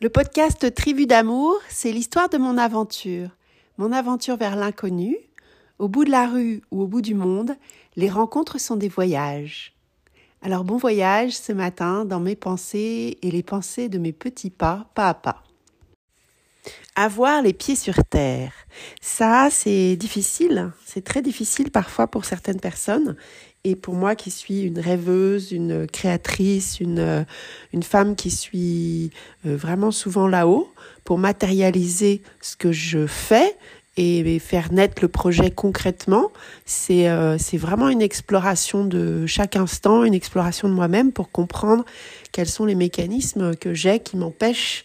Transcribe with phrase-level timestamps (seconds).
[0.00, 3.30] Le podcast Tribu d'amour, c'est l'histoire de mon aventure.
[3.78, 5.16] Mon aventure vers l'inconnu.
[5.80, 7.56] Au bout de la rue ou au bout du monde,
[7.96, 9.74] les rencontres sont des voyages.
[10.40, 14.86] Alors bon voyage ce matin dans mes pensées et les pensées de mes petits pas,
[14.94, 15.42] pas à pas.
[16.94, 18.52] Avoir les pieds sur terre,
[19.00, 23.16] ça c'est difficile, c'est très difficile parfois pour certaines personnes
[23.64, 27.26] et pour moi qui suis une rêveuse, une créatrice, une,
[27.72, 29.10] une femme qui suis
[29.46, 30.72] euh, vraiment souvent là-haut
[31.04, 33.56] pour matérialiser ce que je fais
[33.96, 36.30] et faire naître le projet concrètement,
[36.64, 41.84] c'est euh, vraiment une exploration de chaque instant, une exploration de moi-même pour comprendre
[42.30, 44.84] quels sont les mécanismes que j'ai qui m'empêchent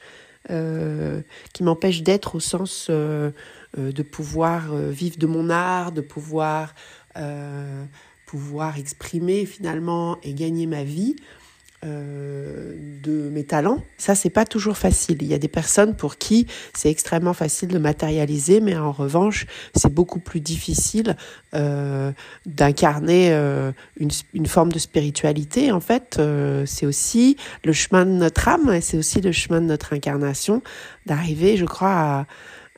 [0.49, 1.21] euh,
[1.53, 6.73] qui m'empêchent d'être au sens de pouvoir vivre de mon art, de pouvoir
[8.33, 11.15] pouvoir exprimer finalement et gagner ma vie
[11.85, 12.73] euh,
[13.03, 13.83] de mes talents.
[13.99, 15.17] Ça, c'est pas toujours facile.
[15.21, 19.45] Il y a des personnes pour qui c'est extrêmement facile de matérialiser, mais en revanche,
[19.75, 21.15] c'est beaucoup plus difficile
[21.53, 22.11] euh,
[22.47, 25.71] d'incarner euh, une, forme de spiritualité.
[25.71, 26.19] En fait,
[26.65, 30.63] c'est aussi le chemin de notre âme, et c'est aussi le chemin de notre incarnation,
[31.05, 32.25] d'arriver, je crois,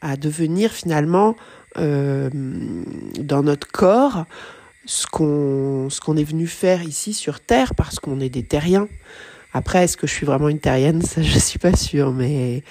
[0.02, 1.38] à, devenir finalement
[1.78, 4.26] dans notre corps
[4.86, 8.88] ce qu'on qu'on est venu faire ici sur Terre parce qu'on est des terriens.
[9.54, 11.02] Après, est-ce que je suis vraiment une terrienne?
[11.02, 12.64] Ça, je suis pas sûre, mais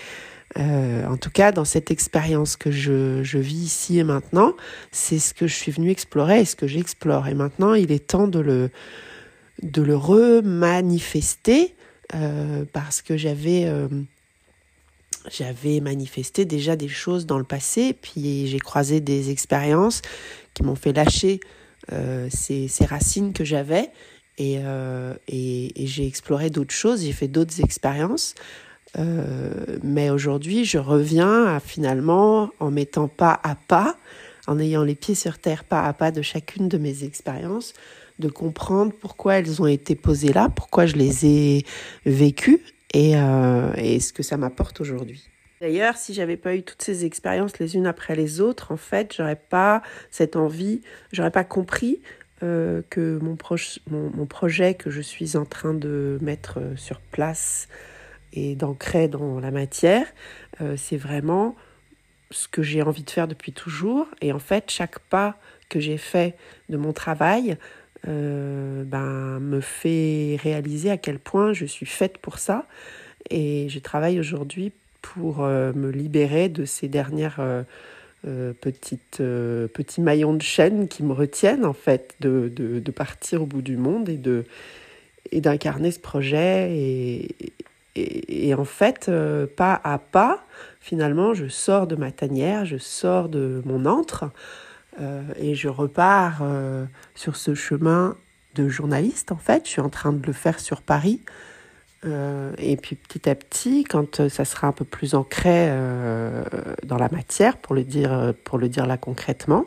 [0.59, 4.55] euh, en tout cas, dans cette expérience que je, je vis ici et maintenant,
[4.93, 7.27] c'est ce que je suis venu explorer et ce que j'explore.
[7.27, 8.71] Et maintenant, il est temps de le
[9.63, 11.75] de le remanifester
[12.15, 13.89] euh, parce que j'avais euh,
[15.31, 20.03] j'avais manifesté déjà des choses dans le passé, puis j'ai croisé des expériences
[20.53, 21.41] qui m'ont fait lâcher
[22.31, 23.91] ces, ces, racines que j'avais
[24.39, 28.35] et, euh, et, et j'ai exploré d'autres choses, j'ai fait d'autres expériences.
[28.99, 33.97] Euh, mais aujourd'hui, je reviens à finalement, en mettant pas à pas,
[34.47, 37.75] en ayant les pieds sur terre pas à pas de chacune de mes expériences,
[38.19, 41.67] de comprendre pourquoi elles ont été posées là, pourquoi je les ai
[42.07, 42.61] vécues
[42.93, 45.29] et, euh, et ce que ça m'apporte aujourd'hui.
[45.65, 49.15] D'ailleurs, si j'avais pas eu toutes ces expériences les unes après les autres, en fait,
[49.17, 49.81] j'aurais pas
[50.11, 52.03] cette envie, j'aurais pas compris
[52.43, 53.35] euh, que mon,
[54.27, 57.69] projet que je suis en train de mettre euh, sur place
[58.35, 60.07] et d'ancrer dans la matière,
[60.61, 61.57] euh, c'est vraiment
[62.31, 64.07] ce que j'ai envie de faire depuis toujours.
[64.21, 65.39] Et en fait, chaque pas
[65.71, 66.37] que j'ai fait
[66.69, 67.57] de mon travail
[68.07, 72.67] ben, me fait réaliser à quel point je suis faite pour ça.
[73.31, 74.75] Et je travaille aujourd'hui
[75.05, 77.63] pour euh, me libérer de ces dernières euh,
[78.27, 83.47] euh, petites, petits maillons de chaîne qui me retiennent en fait de, de, partir au
[83.47, 84.45] bout du monde et de
[85.31, 87.35] et d'incarner ce projet et,
[87.97, 89.11] et, en fait
[89.57, 90.45] pas à pas
[90.81, 94.31] finalement je sors de ma tanière je sors de mon antre
[95.39, 96.43] et je repars
[97.15, 98.17] sur ce chemin
[98.55, 99.67] de journaliste en fait.
[99.67, 101.21] Je suis en train de le faire sur Paris
[102.05, 106.45] euh, et puis petit à petit, quand euh, ça sera un peu plus ancré euh,
[106.85, 109.67] dans la matière, pour le dire, pour le dire là concrètement,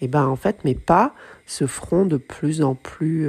[0.00, 1.14] et eh ben en fait mes pas
[1.46, 3.26] se feront de plus en plus,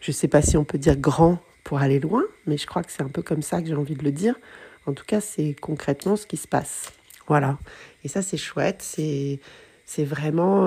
[0.00, 2.90] je sais pas si on peut dire grand pour aller loin, mais je crois que
[2.90, 4.34] c'est un peu comme ça que j'ai envie de le dire.
[4.86, 6.92] En tout cas, c'est concrètement ce qui se passe.
[7.28, 7.58] Voilà.
[8.02, 8.82] Et ça, c'est chouette.
[8.82, 9.38] C'est,
[9.86, 10.66] c'est vraiment,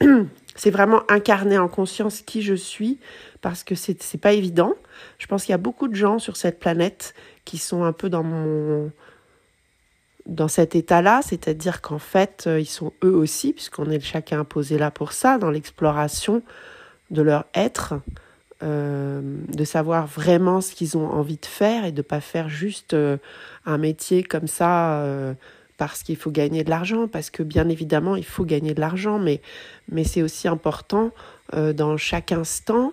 [0.54, 2.98] c'est vraiment incarner en conscience qui je suis
[3.40, 4.74] parce que c'est c'est pas évident.
[5.18, 7.14] Je pense qu'il y a beaucoup de gens sur cette planète
[7.44, 8.90] qui sont un peu dans mon
[10.26, 14.76] dans cet état-là, c'est-à-dire qu'en fait, euh, ils sont eux aussi, puisqu'on est chacun posé
[14.76, 16.42] là pour ça, dans l'exploration
[17.10, 17.94] de leur être,
[18.62, 22.92] euh, de savoir vraiment ce qu'ils ont envie de faire et de pas faire juste
[22.92, 23.16] euh,
[23.64, 25.02] un métier comme ça
[25.78, 29.18] parce qu'il faut gagner de l'argent, parce que bien évidemment, il faut gagner de l'argent,
[29.18, 29.40] mais,
[29.90, 31.12] mais c'est aussi important
[31.54, 32.92] euh, dans chaque instant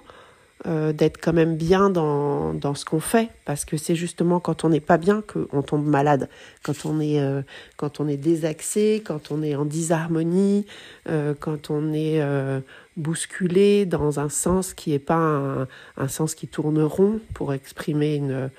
[0.67, 4.63] euh, d'être quand même bien dans, dans ce qu'on fait parce que c'est justement quand
[4.63, 6.29] on n'est pas bien qu'on tombe malade.
[6.63, 7.41] Quand on est euh,
[7.75, 10.65] quand on est désaxé quand on est en disharmonie
[11.39, 12.21] quand on est
[12.95, 15.67] bousculé dans un sens qui est pas un,
[15.97, 18.49] un, sens qui tourne rond pour exprimer une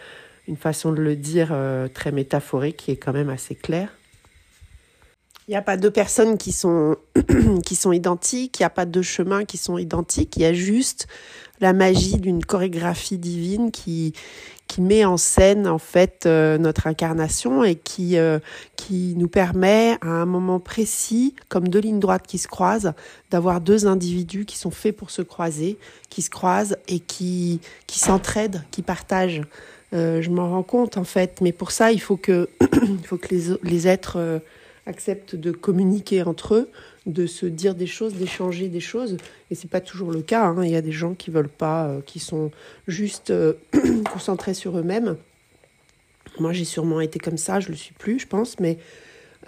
[0.48, 1.56] une façon de le dire
[1.94, 3.88] très métaphorique qui est quand même assez claire
[5.48, 6.96] il n'y a pas deux personnes qui sont,
[7.64, 10.52] qui sont identiques, il n'y a pas deux chemins qui sont identiques, il y a
[10.52, 11.06] juste
[11.60, 14.12] la magie d'une chorégraphie divine qui,
[14.66, 18.40] qui met en scène en fait euh, notre incarnation et qui, euh,
[18.74, 22.92] qui nous permet à un moment précis, comme deux lignes droites qui se croisent,
[23.30, 25.78] d'avoir deux individus qui sont faits pour se croiser,
[26.10, 29.42] qui se croisent et qui, qui s'entraident, qui partagent.
[29.92, 32.50] Je m'en rends compte en fait, mais pour ça, il faut que,
[32.82, 34.42] il faut que les, les êtres
[34.86, 36.70] acceptent de communiquer entre eux,
[37.06, 39.16] de se dire des choses, d'échanger des choses.
[39.50, 40.44] Et c'est pas toujours le cas.
[40.44, 40.64] Hein.
[40.64, 42.50] Il y a des gens qui veulent pas, euh, qui sont
[42.86, 43.54] juste euh,
[44.12, 45.16] concentrés sur eux-mêmes.
[46.38, 47.60] Moi, j'ai sûrement été comme ça.
[47.60, 48.78] Je le suis plus, je pense, mais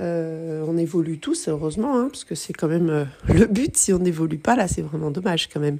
[0.00, 3.76] euh, on évolue tous, heureusement, hein, parce que c'est quand même le but.
[3.76, 5.78] Si on n'évolue pas, là, c'est vraiment dommage quand même.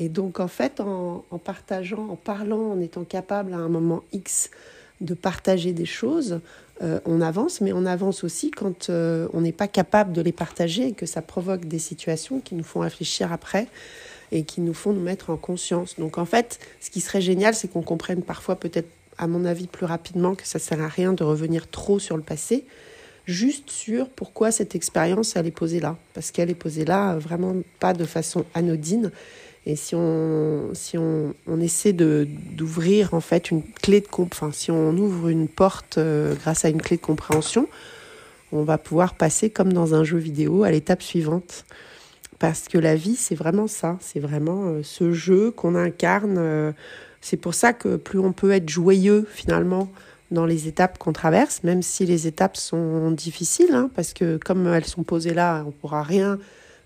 [0.00, 4.02] Et donc, en fait, en, en, partageant, en parlant, en étant capable à un moment
[4.12, 4.50] X
[5.00, 6.40] de partager des choses,
[6.82, 10.32] euh, on avance, mais on avance aussi quand euh, on n'est pas capable de les
[10.32, 13.68] partager et que ça provoque des situations qui nous font réfléchir après
[14.32, 15.98] et qui nous font nous mettre en conscience.
[15.98, 18.88] Donc en fait, ce qui serait génial, c'est qu'on comprenne parfois peut-être,
[19.18, 22.24] à mon avis, plus rapidement que ça sert à rien de revenir trop sur le
[22.24, 22.64] passé,
[23.26, 25.96] juste sur pourquoi cette expérience, elle est posée là.
[26.12, 29.12] Parce qu'elle est posée là vraiment pas de façon anodine
[29.66, 34.70] et si on, si on, on essaie d'ouvrir en fait une clé de enfin si
[34.70, 37.66] on ouvre une porte euh, grâce à une clé de compréhension,
[38.52, 41.64] on va pouvoir passer comme dans un jeu vidéo à l'étape suivante.
[42.38, 46.36] Parce que la vie, c'est vraiment ça, c'est vraiment euh, ce jeu qu'on incarne.
[46.36, 46.72] Euh,
[47.20, 49.88] c'est pour ça que plus on peut être joyeux finalement
[50.30, 54.66] dans les étapes qu'on traverse, même si les étapes sont difficiles, hein, parce que comme
[54.66, 56.38] elles sont posées là, on pourra rien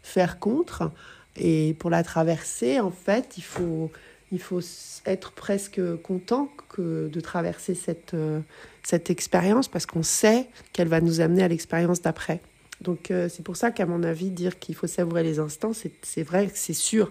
[0.02, 0.90] faire contre.
[1.36, 3.90] Et pour la traverser, en fait, il faut,
[4.32, 4.60] il faut
[5.06, 8.40] être presque content que de traverser cette, euh,
[8.82, 12.40] cette expérience parce qu'on sait qu'elle va nous amener à l'expérience d'après.
[12.80, 16.22] Donc euh, c'est pour ça qu'à mon avis, dire qu'il faut savourer les instants, c'est
[16.22, 17.10] vrai, c'est sûr,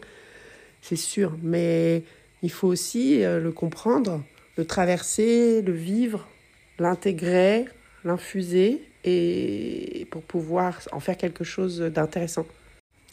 [0.82, 1.38] c'est sûr.
[1.42, 2.04] Mais
[2.44, 4.24] il faut aussi euh, le comprendre,
[4.58, 6.28] le traverser, le vivre,
[6.80, 7.66] l'intégrer,
[8.04, 12.46] l'infuser et pour pouvoir en faire quelque chose d'intéressant.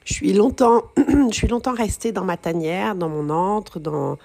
[0.04, 0.84] Je suis longtemps,
[1.30, 4.18] je suis longtemps restée dans ma tanière, dans mon antre, dans,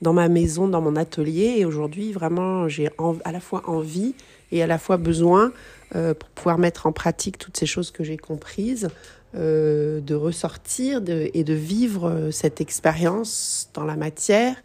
[0.00, 1.56] dans ma maison, dans mon atelier.
[1.58, 2.88] Et aujourd'hui, vraiment, j'ai
[3.24, 4.14] à la fois envie
[4.50, 5.52] et à la fois besoin,
[5.94, 8.88] euh, pour pouvoir mettre en pratique toutes ces choses que j'ai comprises,
[9.34, 14.56] euh, de ressortir et de vivre cette expérience dans la matière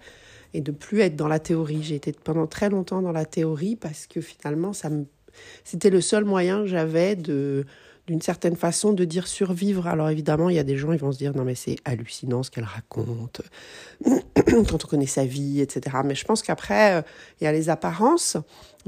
[0.53, 1.83] et de plus être dans la théorie.
[1.83, 4.89] J'ai été pendant très longtemps dans la théorie parce que finalement, ça
[5.63, 7.65] c'était le seul moyen que j'avais de
[8.07, 9.87] d'une certaine façon de dire survivre.
[9.87, 12.43] Alors évidemment, il y a des gens, ils vont se dire non mais c'est hallucinant
[12.43, 13.41] ce qu'elle raconte
[14.45, 15.97] quand on connaît sa vie, etc.
[16.03, 17.01] Mais je pense qu'après, euh,
[17.39, 18.37] il y a les apparences,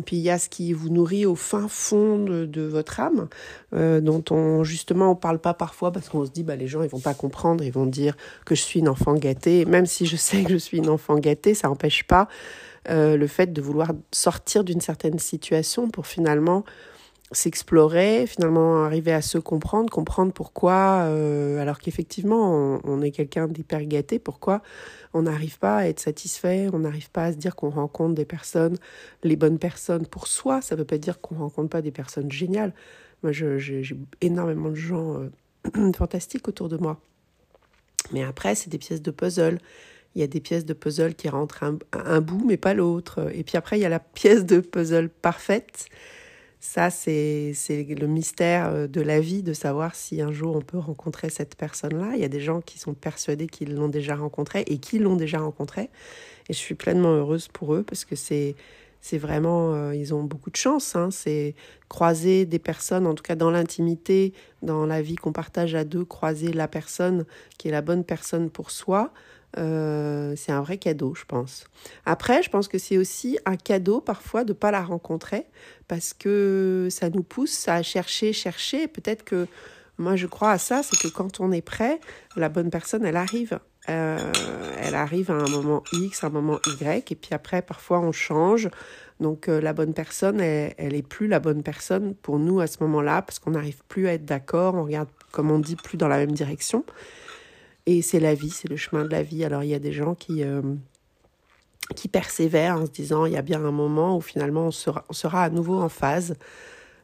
[0.06, 3.27] puis il y a ce qui vous nourrit au fin fond de, votre âme,
[3.75, 6.81] euh, dont on justement on parle pas parfois parce qu'on se dit bah les gens
[6.81, 8.15] ils vont pas comprendre, ils vont dire
[8.45, 9.65] que je suis une enfant gâtée.
[9.65, 12.27] Même si je sais que je suis une enfant gâtée, ça n'empêche pas
[12.89, 16.65] euh, le fait de vouloir sortir d'une certaine situation pour finalement
[17.34, 23.84] s'explorer, finalement arriver à se comprendre, comprendre pourquoi, euh, alors qu'effectivement on, est quelqu'un d'hyper
[23.86, 24.62] gâté, pourquoi
[25.14, 28.26] on n'arrive pas à être satisfait, on n'arrive pas à se dire qu'on rencontre des
[28.26, 28.78] personnes,
[29.24, 30.62] les bonnes personnes pour soi.
[30.62, 32.74] Ça ne veut pas dire qu'on rencontre pas des personnes géniales.
[33.22, 33.84] Moi, j'ai
[34.22, 37.00] énormément de gens euh, fantastiques autour de moi.
[38.12, 39.60] Mais après, c'est des pièces de puzzle.
[40.16, 43.32] Il y a des pièces de puzzle qui rentrent un, un bout, mais pas l'autre.
[43.34, 45.86] Et puis après, il y a la pièce de puzzle parfaite
[46.65, 50.77] ça, c'est le mystère euh, de la vie, de savoir si un jour on peut
[50.77, 52.13] rencontrer cette personne-là.
[52.15, 55.18] Il y a des gens qui sont persuadés qu'ils l'ont déjà rencontrée et qui l'ont
[55.18, 55.89] déjà rencontrée.
[56.48, 58.56] Et je suis pleinement heureuse pour eux parce que c'est
[59.01, 60.95] c'est vraiment, euh, ils ont beaucoup de chance.
[60.95, 61.10] Hein.
[61.12, 61.53] C'est
[61.89, 66.05] croiser des personnes, en tout cas dans l'intimité, dans la vie qu'on partage à deux,
[66.05, 67.25] croiser la personne
[67.58, 69.12] qui est la bonne personne pour soi.
[69.57, 71.65] Euh, c'est un vrai cadeau, je pense.
[72.05, 75.45] Après, je pense que c'est aussi un cadeau parfois de ne pas la rencontrer
[75.88, 78.88] parce que ça nous pousse à chercher, chercher.
[78.88, 79.48] Peut-être que
[79.98, 82.00] moi, je crois à ça, c'est que quand on est prêt,
[82.36, 83.60] la bonne personne, elle arrive.
[83.89, 84.17] Euh,
[84.81, 88.12] elle arrive à un moment X, à un moment Y, et puis après, parfois, on
[88.12, 88.69] change.
[89.19, 92.67] Donc, euh, la bonne personne, elle, elle est plus la bonne personne pour nous à
[92.67, 95.98] ce moment-là, parce qu'on n'arrive plus à être d'accord, on regarde, comme on dit, plus
[95.98, 96.86] dans la même direction.
[97.86, 99.44] Et c'est la vie, c'est le chemin de la vie.
[99.44, 100.62] Alors il y a des gens qui, euh,
[101.96, 105.04] qui persévèrent en se disant il y a bien un moment où finalement on sera,
[105.10, 106.36] on sera à nouveau en phase.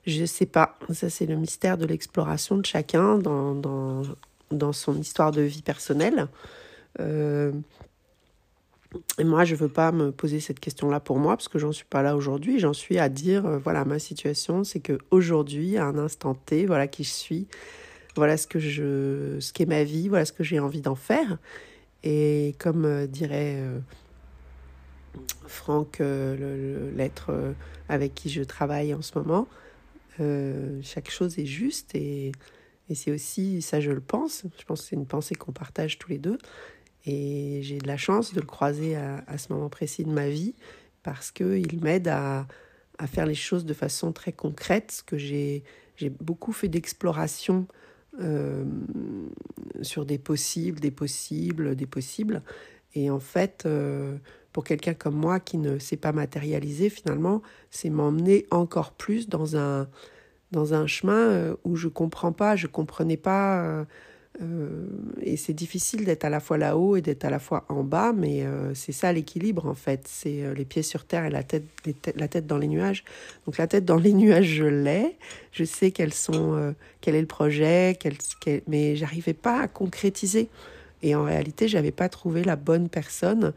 [0.06, 4.04] Je ne sais pas, ça c'est le mystère de l'exploration de chacun dans, dans,
[4.52, 6.28] dans, son histoire de vie personnelle.
[7.00, 7.52] Euh,
[9.20, 11.72] et moi, je ne veux pas me poser cette question-là pour moi, parce que j'en
[11.72, 12.60] suis pas là aujourd'hui.
[12.60, 16.66] J'en suis à dire, euh, voilà, ma situation, c'est que aujourd'hui, à un instant T,
[16.66, 17.48] voilà qui je suis,
[18.16, 21.38] voilà ce que je, ce qu'est ma vie, voilà ce que j'ai envie d'en faire.
[22.04, 23.80] Et comme euh, dirait euh,
[25.48, 27.54] Franck, euh, l'être
[27.88, 29.48] avec qui je travaille en ce moment,
[30.84, 32.34] chaque chose est juste et,
[32.90, 35.98] et c'est aussi, ça je le pense, je pense que c'est une pensée qu'on partage
[35.98, 36.38] tous les deux.
[37.06, 40.28] Et j'ai de la chance de le croiser à, à, ce moment précis de ma
[40.28, 40.56] vie
[41.04, 42.48] parce qu'il m'aide à,
[42.98, 45.64] à, faire les choses de façon très concrète, que j'ai
[46.20, 47.66] beaucoup fait d'exploration
[48.20, 48.66] euh,
[49.82, 52.42] sur des possibles, des possibles, des possibles.
[52.96, 54.18] Et en fait, euh,
[54.52, 59.56] pour quelqu'un comme moi qui ne sait pas matérialiser, finalement, c'est m'emmener encore plus dans
[59.56, 59.88] un,
[60.52, 63.86] dans un chemin euh, où je comprends pas, je comprenais pas
[64.42, 64.88] euh,
[65.22, 68.14] et c'est difficile d'être à la fois là-haut et d'être à la fois en bas,
[68.14, 70.08] mais euh, c'est ça l'équilibre en fait.
[70.08, 71.66] C'est euh, les pieds sur terre et la tête,
[72.16, 73.04] la tête dans les nuages.
[73.46, 75.18] Donc la tête dans les nuages, je l'ai.
[75.52, 80.50] Je sais quels sont, quel est le projet, quel, quel, mais j'arrivais pas à concrétiser.
[81.02, 83.54] Et en réalité, j'avais pas trouvé la bonne personne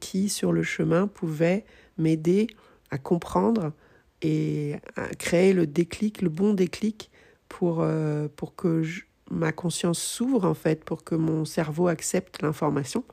[0.00, 1.64] qui, sur le chemin, pouvait
[1.98, 2.48] m'aider
[2.90, 3.72] à comprendre
[4.22, 7.10] et à créer le déclic, le bon déclic
[7.48, 7.84] pour,
[8.36, 13.04] pour que je, ma conscience s'ouvre en fait pour que mon cerveau accepte l'information.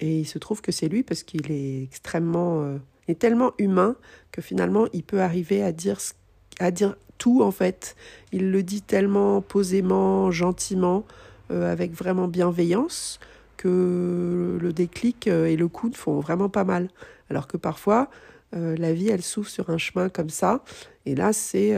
[0.00, 2.78] Et il se trouve que c'est lui parce qu'il est extrêmement, euh,
[3.08, 3.96] est tellement humain
[4.32, 5.98] que finalement il peut arriver à dire,
[6.58, 7.96] à dire tout en fait.
[8.32, 11.04] Il le dit tellement posément, gentiment,
[11.50, 13.20] euh, avec vraiment bienveillance
[13.56, 16.88] que le déclic euh, et le coup ne font vraiment pas mal.
[17.30, 18.08] Alors que parfois
[18.52, 20.64] la vie elle s'ouvre sur un chemin comme ça
[21.04, 21.74] et là c'est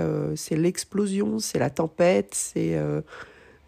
[0.53, 2.79] l'explosion, c'est la tempête, c'est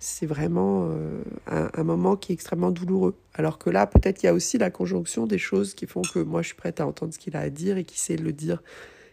[0.00, 3.14] c'est vraiment euh, un, moment qui est extrêmement douloureux.
[3.34, 6.18] Alors que là, peut-être il y a aussi la conjonction des choses qui font que
[6.18, 8.32] moi, je suis prête à entendre ce qu'il a à dire et qui sait le
[8.32, 8.62] dire.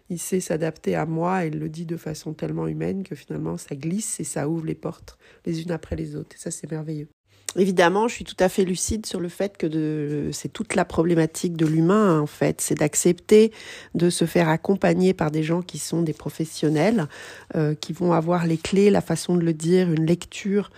[0.10, 3.58] Il sait s'adapter à moi et il le dit de façon tellement humaine que finalement,
[3.58, 6.36] ça glisse et ça ouvre les portes les unes après les autres.
[6.36, 7.10] Et ça, c'est merveilleux.
[7.56, 11.56] Évidemment, je suis tout à fait lucide sur le fait que c'est toute la problématique
[11.56, 12.62] de l'humain, en fait.
[12.62, 13.52] C'est d'accepter
[13.96, 17.08] de se faire accompagner par des gens qui sont des professionnels,
[17.56, 20.70] euh, qui vont avoir les clés, la façon de le dire, une lecture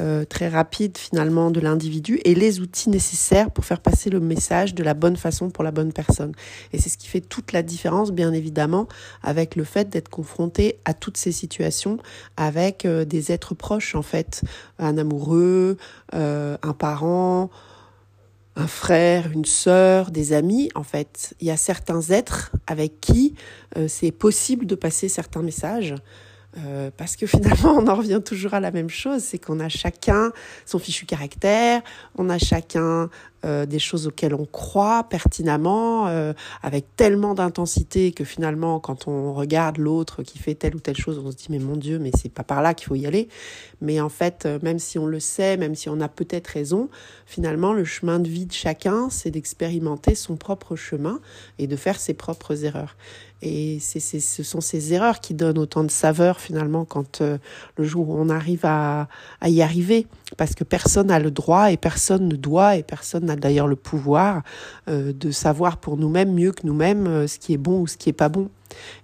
[0.00, 4.74] euh, très rapide finalement de l'individu et les outils nécessaires pour faire passer le message
[4.74, 6.32] de la bonne façon pour la bonne personne.
[6.72, 8.88] Et c'est ce qui fait toute la différence, bien évidemment,
[9.22, 11.98] avec le fait d'être confronté à toutes ces situations
[12.36, 14.42] avec euh, des êtres proches, en fait,
[14.80, 15.76] un amoureux,
[16.14, 17.50] euh, un parent,
[18.56, 23.34] un frère, une sœur, des amis, en fait, il y a certains êtres avec qui
[23.88, 25.96] c'est possible de passer certains messages.
[26.58, 29.68] Euh, parce que finalement, on en revient toujours à la même chose, c'est qu'on a
[29.68, 30.32] chacun
[30.66, 31.82] son fichu caractère,
[32.16, 33.08] on a chacun
[33.44, 36.32] euh, des choses auxquelles on croit pertinemment, euh,
[36.62, 41.20] avec tellement d'intensité que finalement, quand on regarde l'autre qui fait telle ou telle chose,
[41.24, 43.28] on se dit mais mon Dieu, mais c'est pas par là qu'il faut y aller.
[43.80, 46.88] Mais en fait, même si on le sait, même si on a peut-être raison,
[47.26, 51.20] finalement, le chemin de vie de chacun, c'est d'expérimenter son propre chemin
[51.58, 52.96] et de faire ses propres erreurs.
[53.44, 57.36] Et c'est, ce sont ces erreurs qui donnent autant de saveur finalement quand euh,
[57.76, 59.06] le jour où on arrive à,
[59.42, 60.06] à, y arriver,
[60.38, 63.76] parce que personne n'a le droit et personne ne doit et personne n'a d'ailleurs le
[63.76, 64.42] pouvoir
[64.88, 67.96] euh, de savoir pour nous-mêmes mieux que nous-mêmes euh, ce qui est bon ou ce
[67.96, 68.48] qui est pas bon.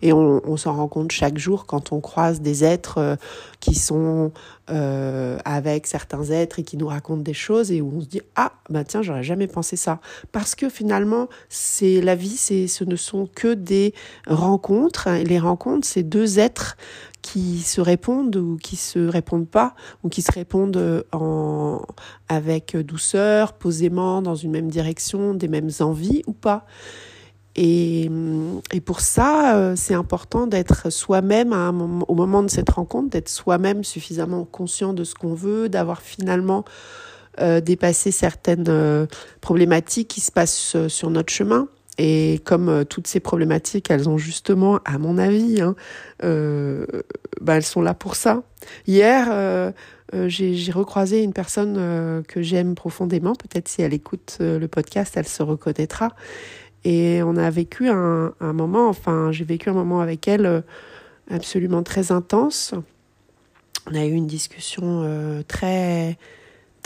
[0.03, 3.17] Et on, s'en rend compte chaque jour quand on croise des êtres euh,
[3.61, 4.33] qui sont
[4.67, 8.53] avec certains êtres et qui nous racontent des choses et où on se dit ah
[8.69, 9.99] bah tiens j'aurais jamais pensé ça
[10.31, 13.93] parce que finalement c'est la vie c'est ce ne sont que des
[14.29, 16.77] rencontres les rencontres c'est deux êtres
[17.23, 21.83] qui se répondent ou qui se répondent pas ou qui se répondent en
[22.29, 26.67] avec douceur posément dans une même direction des mêmes envies ou pas
[27.57, 28.09] et,
[28.73, 31.53] et, pour ça, euh, c'est important d'être soi-même
[32.07, 36.65] au moment de cette rencontre, d'être soi-même suffisamment conscient de ce qu'on veut, d'avoir finalement
[37.41, 39.07] euh, dépassé certaines euh,
[39.41, 41.69] problématiques qui se passent sur notre chemin.
[42.02, 45.75] Et comme toutes ces problématiques, elles ont justement, à mon avis, hein,
[46.23, 48.42] bah, elles sont là pour ça.
[48.87, 49.73] Hier,
[50.26, 53.35] j'ai recroisé une personne que j'aime profondément.
[53.35, 56.14] Peut-être si elle écoute le podcast, elle se reconnaîtra.
[56.85, 60.61] Et on a vécu un, moment, enfin j'ai vécu un moment avec elle euh,
[61.30, 62.75] absolument très intense.
[63.90, 66.16] On a eu une discussion euh, très,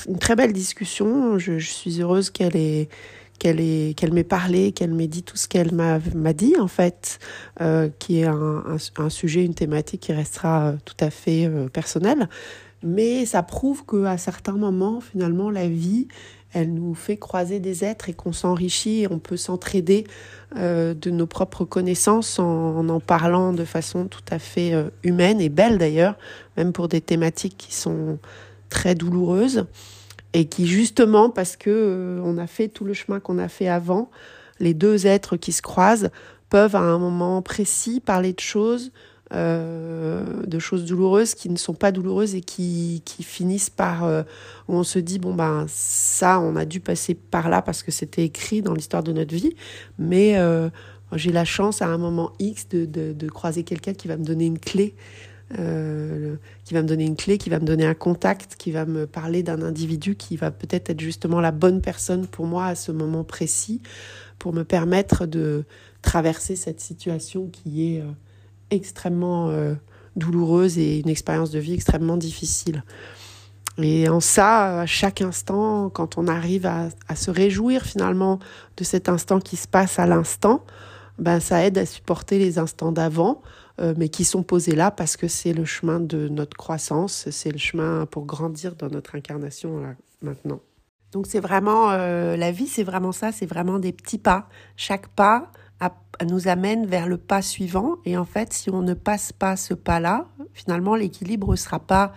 [0.08, 1.38] une très belle discussion.
[1.38, 2.88] Je, je suis heureuse qu'elle ait
[3.38, 5.98] qu'elle ait, qu'elle m'ait parlé, qu'elle m'ait dit tout ce qu'elle m'a,
[6.32, 7.18] dit en fait,
[7.60, 8.64] euh, qui est un,
[8.96, 12.28] un, sujet, une thématique qui restera euh, tout à fait euh, personnelle.
[12.82, 16.06] Mais ça prouve qu'à certains moments, finalement, la vie,
[16.52, 20.04] elle nous fait croiser des êtres et qu'on s'enrichit et on peut s'entraider
[20.54, 24.72] de nos propres connaissances en, en, parlant de façon tout à fait
[25.02, 26.16] humaine et belle d'ailleurs,
[26.56, 28.18] même pour des thématiques qui sont
[28.68, 29.66] très douloureuses
[30.34, 33.68] et qui justement parce que euh, on a fait tout le chemin qu'on a fait
[33.68, 34.10] avant,
[34.60, 36.10] les deux êtres qui se croisent
[36.50, 38.92] peuvent à un moment précis parler de choses
[39.32, 44.22] euh, de choses douloureuses qui ne sont pas douloureuses et qui, qui finissent par euh,
[44.68, 47.90] où on se dit bon ben ça on a dû passer par là parce que
[47.90, 49.56] c'était écrit dans l'histoire de notre vie.
[49.98, 50.68] Mais euh,
[51.14, 54.44] j'ai la chance à un moment X de, de, croiser quelqu'un qui va me donner
[54.44, 54.94] une clé,
[55.58, 58.86] euh, qui va me donner une clé, qui va me donner un contact, qui va
[58.86, 62.74] me parler d'un individu qui va peut-être être justement la bonne personne pour moi à
[62.74, 63.82] ce moment précis,
[64.38, 65.64] pour me permettre de
[66.02, 68.10] traverser cette situation qui est euh,
[68.70, 69.74] extrêmement euh,
[70.16, 72.82] douloureuse et une expérience de vie extrêmement difficile.
[73.78, 78.38] Et en ça, à chaque instant, quand on arrive à, se réjouir finalement
[78.76, 80.64] de cet instant qui se passe à l'instant,
[81.18, 83.42] ben ça aide à supporter les instants d'avant,
[83.80, 87.50] euh, mais qui sont posés là parce que c'est le chemin de notre croissance, c'est
[87.50, 90.60] le chemin pour grandir dans notre incarnation là, maintenant.
[91.10, 94.48] Donc c'est vraiment euh, la vie, c'est vraiment ça, c'est vraiment des petits pas.
[94.76, 95.50] Chaque pas
[96.24, 99.74] nous amène vers le pas suivant, et en fait, si on ne passe pas ce
[99.74, 102.12] pas-là, finalement, l'équilibre ne sera pas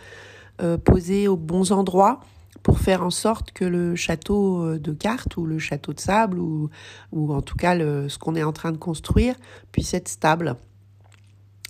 [0.62, 2.20] euh, posé aux bons endroits
[2.62, 6.70] pour faire en sorte que le château de cartes ou le château de sable ou,
[7.12, 9.36] ou en tout cas ce qu'on est en train de construire
[9.72, 10.56] puisse être stable.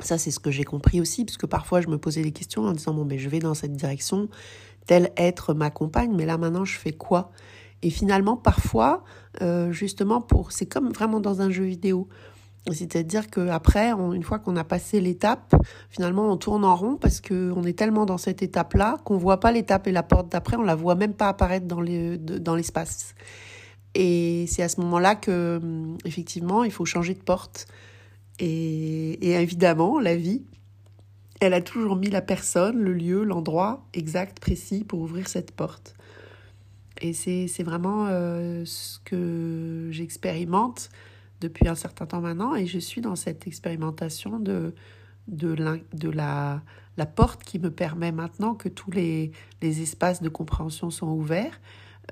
[0.02, 2.64] Ça, c'est ce que j'ai compris aussi, parce que parfois je me posais des questions
[2.64, 4.30] en disant, bon, mais je vais dans cette direction,
[4.86, 7.32] tel être ma compagne, mais là maintenant je fais quoi?
[7.82, 9.04] Et finalement, parfois,
[9.42, 12.08] euh, justement, pour, c'est comme vraiment dans un jeu vidéo.
[12.72, 15.56] C'est-à-dire qu'après, une fois qu'on a passé l'étape,
[15.90, 19.54] finalement, on tourne en rond parce qu'on est tellement dans cette étape-là qu'on voit pas
[19.54, 23.16] l'étape et la porte d'après, on la voit même pas apparaître dans l'espace.
[23.96, 27.68] Et c'est à ce moment-là que, hum, effectivement, il faut changer de porte.
[28.40, 30.44] Et, évidemment, la vie,
[31.40, 35.96] elle a toujours mis la personne, le lieu, l'endroit exact, précis pour ouvrir cette porte.
[37.02, 40.90] Et c'est vraiment euh, ce que j'expérimente
[41.42, 44.74] depuis un certain temps maintenant et je suis dans cette expérimentation de,
[45.28, 46.64] de la,
[46.98, 51.62] la porte qui me permet maintenant que tous les, les espaces de compréhension sont ouverts,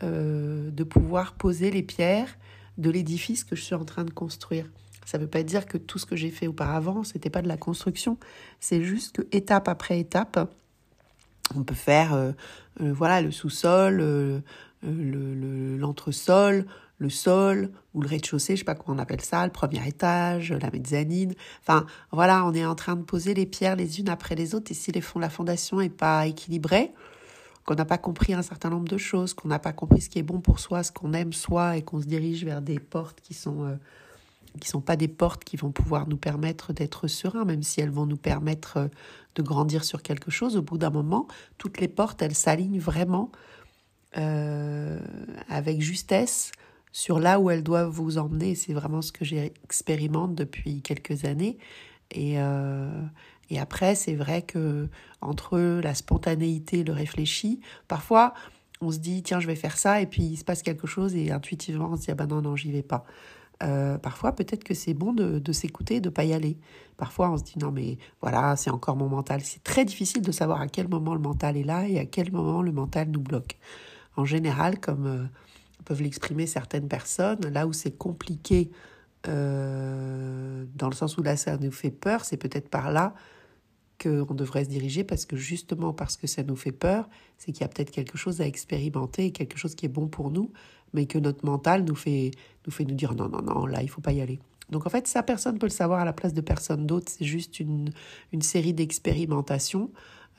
[0.03, 2.37] euh, de pouvoir poser les pierres
[2.77, 4.69] de l'édifice que je suis en train de construire.
[5.05, 7.47] Ça ne veut pas dire que tout ce que j'ai fait auparavant, c'était pas de
[7.47, 8.17] la construction.
[8.59, 10.51] C'est juste que étape après étape,
[11.55, 12.31] on peut faire euh,
[12.81, 14.43] euh, voilà le sous-sol,
[14.81, 16.65] l'entresol,
[16.97, 20.51] le sol ou le rez-de-chaussée, je sais pas comment on appelle ça, le premier étage,
[20.51, 21.33] la mezzanine.
[21.61, 24.71] Enfin, voilà, on est en train de poser les pierres les unes après les autres
[24.71, 26.93] et si les fonds, la fondation est pas équilibrée,
[27.65, 30.19] qu'on n'a pas compris un certain nombre de choses, qu'on n'a pas compris ce qui
[30.19, 33.19] est bon pour soi, ce qu'on aime soi et qu'on se dirige vers des portes
[33.21, 33.75] qui sont euh,
[34.59, 37.91] qui sont pas des portes qui vont pouvoir nous permettre d'être sereins, même si elles
[37.91, 38.87] vont nous permettre euh,
[39.35, 40.55] de grandir sur quelque chose.
[40.57, 43.31] Au bout d'un moment, toutes les portes, elles s'alignent vraiment
[44.17, 44.99] euh,
[45.49, 46.51] avec justesse
[46.91, 48.55] sur là où elles doivent vous emmener.
[48.55, 51.57] C'est vraiment ce que j'expérimente depuis quelques années.
[52.11, 53.01] Et, euh,
[53.49, 54.87] et après, c'est vrai que
[55.21, 58.33] entre la spontanéité le réfléchi, parfois
[58.81, 61.15] on se dit tiens je vais faire ça et puis il se passe quelque chose
[61.15, 63.05] et intuitivement on se dit ah ben non non j'y vais pas.
[63.63, 66.57] Euh, parfois peut-être que c'est bon de, s'écouter, de pas y aller.
[66.97, 69.41] Parfois on se dit non mais voilà c'est encore mon mental.
[69.41, 72.31] C'est très difficile de savoir à quel moment le mental est là et à quel
[72.31, 73.57] moment le mental nous bloque.
[74.17, 75.25] En général comme euh,
[75.85, 77.41] peuvent l'exprimer certaines personnes.
[77.51, 78.71] Là où c'est compliqué,
[79.27, 83.13] euh, dans le sens où là ça nous fait peur, c'est peut-être par là
[84.01, 87.61] qu'on devrait se diriger parce que justement parce que ça nous fait peur, c'est qu'il
[87.61, 90.51] y a peut-être quelque chose à expérimenter, quelque chose qui est bon pour nous,
[90.93, 92.31] mais que notre mental nous fait
[92.65, 94.39] nous, fait nous dire non, non, non, là il faut pas y aller.
[94.69, 97.25] Donc en fait, ça, personne peut le savoir à la place de personne d'autre, c'est
[97.25, 97.91] juste une,
[98.33, 99.91] une série d'expérimentations.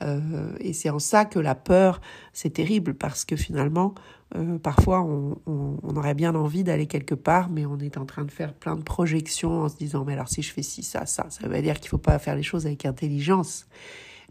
[0.03, 2.01] Euh, et c'est en ça que la peur,
[2.33, 3.95] c'est terrible, parce que finalement,
[4.35, 8.25] euh, parfois, on, on, aurait bien envie d'aller quelque part, mais on est en train
[8.25, 11.05] de faire plein de projections en se disant, mais alors si je fais ci, ça,
[11.05, 13.65] ça, ça veut dire qu'il ne faut pas faire les choses avec intelligence.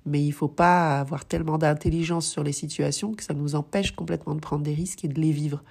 [0.04, 3.90] Mais il ne faut pas avoir tellement d'intelligence sur les situations que ça nous empêche
[3.90, 5.64] complètement de prendre des risques et de les vivre.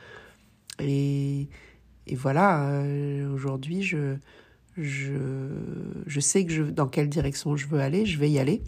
[0.79, 1.47] Et,
[2.07, 4.15] et voilà, euh, aujourd'hui, je,
[4.77, 5.13] je,
[6.05, 8.61] je sais que je, dans quelle direction je veux aller, je vais y aller.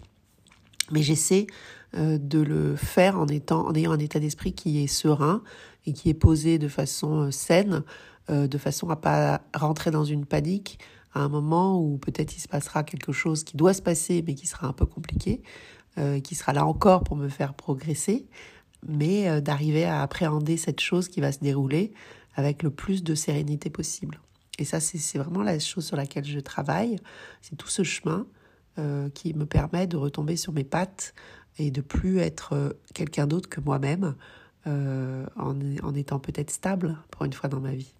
[0.90, 1.46] Mais j'essaie
[1.96, 5.42] euh, de le faire en, étant, en ayant un état d'esprit qui est serein
[5.86, 7.82] et qui est posé de façon euh, saine,
[8.28, 10.78] euh, de façon à pas rentrer dans une panique
[11.14, 14.34] à un moment où peut-être il se passera quelque chose qui doit se passer mais
[14.34, 15.42] qui sera un peu compliqué,
[16.22, 18.28] qui sera là encore pour me faire progresser,
[18.86, 21.92] mais d'arriver à appréhender cette chose qui va se dérouler
[22.38, 24.20] avec le plus de sérénité possible.
[24.58, 26.96] Et ça, c'est vraiment la chose sur laquelle je travaille,
[27.42, 28.26] c'est tout ce chemin
[29.12, 31.12] qui me permet de retomber sur mes pattes
[31.58, 34.14] et de plus être euh, quelqu'un d'autre que moi-même
[34.66, 37.94] euh, en, étant peut-être stable pour une fois dans ma vie.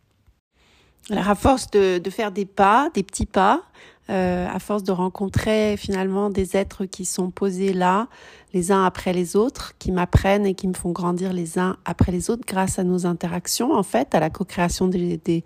[1.11, 3.62] Alors à force de, de faire des pas, des petits pas,
[4.11, 8.08] euh, à force de rencontrer finalement des êtres qui sont posés là,
[8.54, 12.12] les uns après les autres, qui m'apprennent et qui me font grandir les uns après
[12.12, 15.44] les autres grâce à nos interactions, en fait, à la co-création des, des,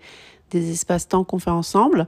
[0.51, 2.07] des espaces-temps qu'on fait ensemble.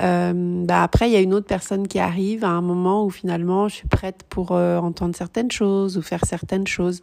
[0.00, 3.10] Euh, bah après, il y a une autre personne qui arrive à un moment où
[3.10, 7.02] finalement je suis prête pour euh, entendre certaines choses ou faire certaines choses.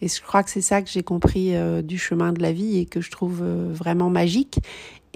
[0.00, 2.78] Et je crois que c'est ça que j'ai compris euh, du chemin de la vie
[2.78, 4.60] et que je trouve euh, vraiment magique.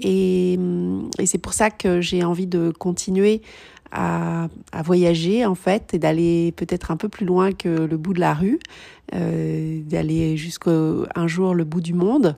[0.03, 0.59] Et,
[1.19, 3.41] et c'est pour ça que j'ai envie de continuer
[3.93, 4.47] à,
[4.83, 8.33] voyager en fait et d'aller peut-être un peu plus loin que le bout de la
[8.33, 8.59] rue,
[9.13, 10.71] euh, d'aller jusqu'à
[11.15, 12.35] un jour le bout du monde,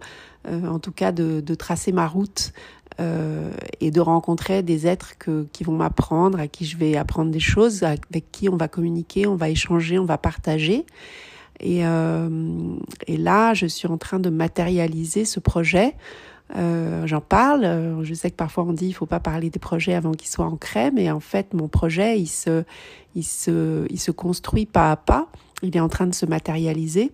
[0.47, 2.51] euh, en tout cas de, tracer ma route
[2.99, 5.13] euh, et de rencontrer des êtres
[5.51, 9.25] qui vont m'apprendre, à qui je vais apprendre des choses, avec qui on va communiquer,
[9.25, 10.85] on va échanger, on va partager.
[11.61, 15.95] Et, euh, et là, je suis en train de matérialiser ce projet.
[16.55, 18.03] Euh, J'en parle.
[18.03, 20.45] Je sais que parfois on dit il faut pas parler des projets avant qu'ils soient
[20.45, 22.63] ancrés, mais en fait mon projet il se,
[23.15, 25.27] il se, il se construit pas à pas.
[25.63, 27.11] Il est en train de se matérialiser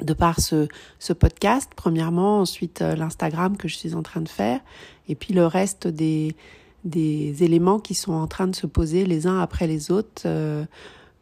[0.00, 0.66] de par ce,
[0.98, 4.60] ce podcast, premièrement, ensuite euh, l'Instagram que je suis en train de faire,
[5.08, 6.34] et puis le reste des,
[6.84, 10.64] des éléments qui sont en train de se poser les uns après les autres, euh,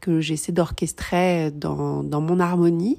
[0.01, 2.98] que j'essaie d'orchestrer dans, dans mon harmonie,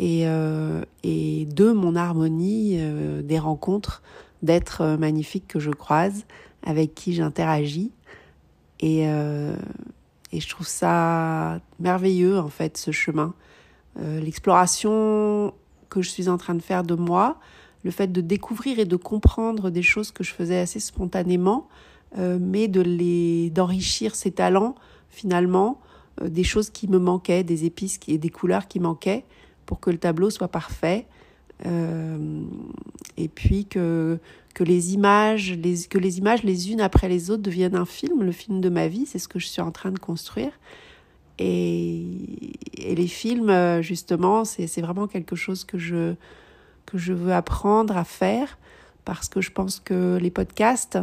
[0.00, 4.02] et, euh, et de mon harmonie euh, des rencontres
[4.42, 6.24] d'êtres magnifiques que je croise,
[6.64, 7.92] avec qui j'interagis,
[8.80, 9.54] et, euh,
[10.32, 13.34] et je trouve ça merveilleux en fait ce chemin.
[14.00, 15.52] Euh, l'exploration
[15.90, 17.38] que je suis en train de faire de moi,
[17.84, 21.68] le fait de découvrir et de comprendre des choses que je faisais assez spontanément,
[22.16, 24.76] euh, mais de les d'enrichir ces talents
[25.10, 25.78] finalement,
[26.22, 29.26] euh, des choses qui me manquaient, des épices et des couleurs qui manquaient
[29.70, 31.06] pour que le tableau soit parfait.
[31.64, 32.42] Euh,
[33.16, 34.18] et puis que
[34.52, 38.24] que les images, les, que les images les unes après les autres deviennent un film,
[38.24, 40.50] le film de ma vie, c'est ce que je suis en train de construire.
[41.38, 42.02] Et,
[42.76, 46.14] et les films, justement, c'est vraiment quelque chose que je,
[46.84, 48.58] que je veux apprendre à faire
[49.04, 50.98] parce que je pense que les podcasts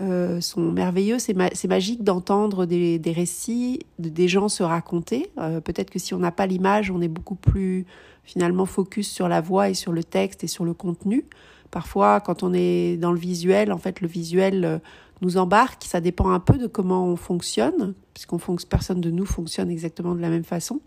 [0.00, 1.18] euh, sont merveilleux.
[1.18, 5.30] C'est ma magique d'entendre des, des, récits, de, des gens se raconter.
[5.38, 7.86] Euh, Peut-être que si on n'a pas l'image, on est beaucoup plus
[8.24, 11.24] finalement focus sur la voix et sur le texte et sur le contenu.
[11.70, 14.80] Parfois, quand on est dans le visuel, en fait, le visuel
[15.22, 15.84] nous embarque.
[15.84, 20.20] Ça dépend un peu de comment on fonctionne, puisqu'on personne de nous fonctionne exactement de
[20.20, 20.80] la même façon.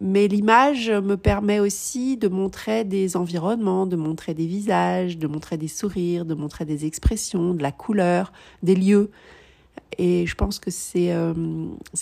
[0.00, 5.56] Mais l'image me permet aussi de montrer des environnements, de montrer des visages, de montrer
[5.56, 8.32] des sourires, de montrer des expressions, de la couleur,
[8.62, 9.10] des lieux.
[9.98, 11.34] Et je pense que c'est euh,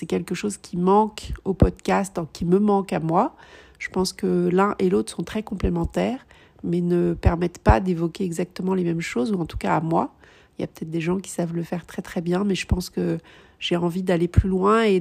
[0.08, 3.34] quelque chose qui manque au podcast, qui me manque à moi.
[3.78, 6.26] Je pense que l'un et l'autre sont très complémentaires,
[6.64, 10.14] mais ne permettent pas d'évoquer exactement les mêmes choses, ou en tout cas à moi.
[10.58, 12.66] Il y a peut-être des gens qui savent le faire très très bien, mais je
[12.66, 13.18] pense que
[13.58, 15.00] j'ai envie d'aller plus loin et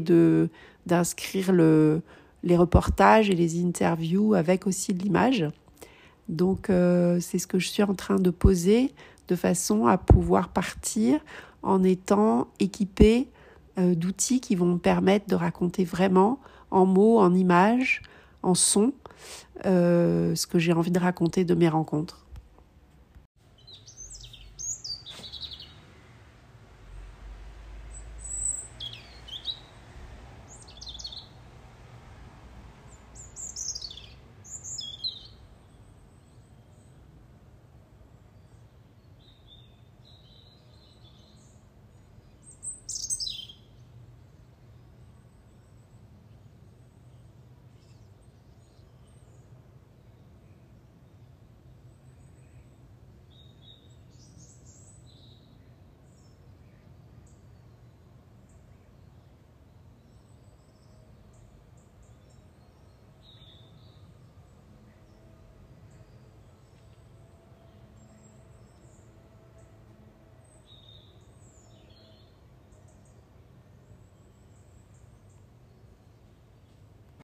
[0.85, 2.01] d'inscrire le,
[2.45, 5.45] les reportages et les interviews avec aussi de l'image.
[6.29, 8.93] Donc euh, c'est ce que je suis en train de poser
[9.27, 11.19] de façon à pouvoir partir
[11.63, 13.27] en étant équipé
[13.77, 16.39] euh, d'outils qui vont me permettre de raconter vraiment
[16.71, 18.01] en mots, en images,
[18.43, 18.93] en sons,
[19.65, 22.24] euh, ce que j'ai envie de raconter de mes rencontres.